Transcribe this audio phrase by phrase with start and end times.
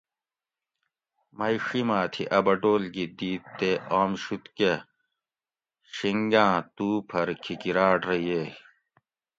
[1.37, 3.69] مئ ڛی ما تھی اۤ بٹول گھی دیت تے
[3.99, 4.73] آمشوتکہ
[5.95, 8.47] شنگاں تو پھر کھیکیراٹ رہ ییئ